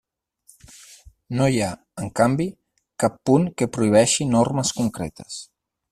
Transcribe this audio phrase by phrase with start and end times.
[1.41, 1.67] No hi ha,
[2.03, 2.47] en canvi,
[3.05, 5.39] cap punt que prohibeixi normes concretes.